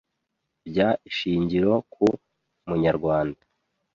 [0.65, 0.77] by
[1.09, 2.05] ishingiro ku
[2.67, 3.41] munyarwanda